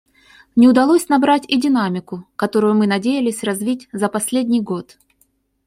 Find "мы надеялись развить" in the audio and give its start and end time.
2.73-3.87